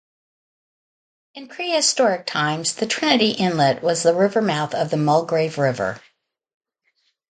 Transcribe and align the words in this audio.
In 1.35 1.47
prehistoric 1.47 2.25
times, 2.25 2.73
the 2.73 2.87
Trinity 2.87 3.33
Inlet 3.33 3.83
was 3.83 4.01
the 4.01 4.15
river 4.15 4.41
mouth 4.41 4.73
of 4.73 4.89
the 4.89 4.97
Mulgrave 4.97 5.59
River. 5.59 6.01